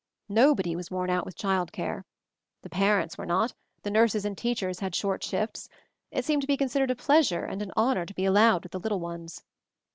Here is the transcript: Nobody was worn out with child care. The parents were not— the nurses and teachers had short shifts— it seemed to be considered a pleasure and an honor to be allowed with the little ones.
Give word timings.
Nobody 0.29 0.75
was 0.75 0.89
worn 0.89 1.11
out 1.11 1.27
with 1.27 1.35
child 1.35 1.71
care. 1.71 2.05
The 2.63 2.71
parents 2.71 3.19
were 3.19 3.25
not— 3.27 3.53
the 3.83 3.91
nurses 3.91 4.25
and 4.25 4.35
teachers 4.35 4.79
had 4.79 4.95
short 4.95 5.23
shifts— 5.23 5.69
it 6.11 6.25
seemed 6.25 6.41
to 6.41 6.47
be 6.47 6.57
considered 6.57 6.89
a 6.89 6.95
pleasure 6.95 7.45
and 7.45 7.61
an 7.61 7.71
honor 7.77 8.07
to 8.07 8.15
be 8.15 8.25
allowed 8.25 8.63
with 8.65 8.71
the 8.71 8.79
little 8.79 8.99
ones. 8.99 9.43